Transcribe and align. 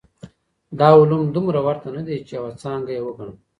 دا 0.79 0.89
علوم 0.99 1.21
دومره 1.35 1.59
ورته 1.67 1.87
نه 1.95 2.01
دي 2.07 2.17
چي 2.27 2.33
يوه 2.37 2.51
څانګه 2.61 2.91
يې 2.95 3.01
وګڼو. 3.05 3.33